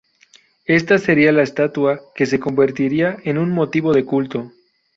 [0.65, 4.51] Esta sería la estatua que se convertiría en un motivo de culto.